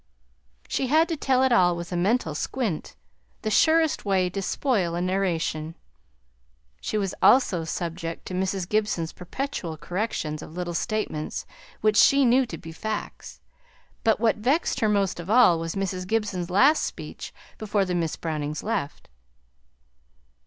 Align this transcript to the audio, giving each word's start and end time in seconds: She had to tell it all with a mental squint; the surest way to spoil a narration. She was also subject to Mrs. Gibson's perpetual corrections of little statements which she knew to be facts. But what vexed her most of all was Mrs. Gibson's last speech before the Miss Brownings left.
She 0.67 0.87
had 0.87 1.07
to 1.09 1.15
tell 1.15 1.43
it 1.43 1.51
all 1.51 1.75
with 1.75 1.91
a 1.91 1.95
mental 1.95 2.33
squint; 2.33 2.95
the 3.43 3.51
surest 3.51 4.03
way 4.03 4.31
to 4.31 4.41
spoil 4.41 4.95
a 4.95 4.99
narration. 4.99 5.75
She 6.79 6.97
was 6.97 7.13
also 7.21 7.65
subject 7.65 8.25
to 8.25 8.33
Mrs. 8.33 8.67
Gibson's 8.67 9.13
perpetual 9.13 9.77
corrections 9.77 10.41
of 10.41 10.55
little 10.55 10.73
statements 10.73 11.45
which 11.81 11.97
she 11.97 12.25
knew 12.25 12.47
to 12.47 12.57
be 12.57 12.71
facts. 12.71 13.41
But 14.03 14.19
what 14.19 14.37
vexed 14.37 14.79
her 14.79 14.89
most 14.89 15.19
of 15.19 15.29
all 15.29 15.59
was 15.59 15.75
Mrs. 15.75 16.07
Gibson's 16.07 16.49
last 16.49 16.81
speech 16.83 17.31
before 17.59 17.85
the 17.85 17.93
Miss 17.93 18.15
Brownings 18.15 18.63
left. 18.63 19.07